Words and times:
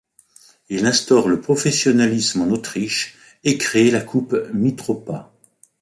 Il 0.69 0.87
instaure 0.87 1.29
le 1.29 1.41
professionnalisme 1.41 2.41
en 2.41 2.49
Autriche 2.49 3.15
et 3.43 3.59
crée 3.59 3.91
la 3.91 4.01
Coupe 4.01 4.35
Mitropa. 4.51 5.31